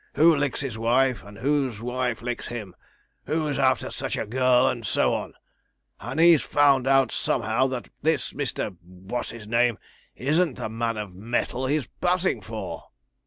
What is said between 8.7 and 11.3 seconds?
What's his name isn't the man of